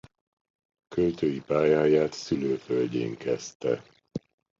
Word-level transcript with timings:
Költői 0.87 1.41
pályáját 1.41 2.13
szülőföldjén 2.13 3.17
kezdte. 3.17 3.83